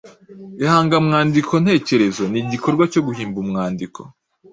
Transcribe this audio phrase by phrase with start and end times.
[0.63, 3.99] Ihangamwandiko ntekerezo ni igikorwa cyo guhimba umwandiko